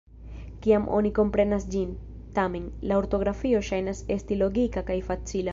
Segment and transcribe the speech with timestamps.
[0.65, 1.91] Kiam oni komprenas ĝin,
[2.39, 5.49] tamen, la ortografio ŝajnas esti logika kaj facila.